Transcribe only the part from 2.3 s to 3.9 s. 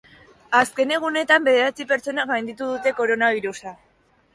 gainditu dute koronabirusa.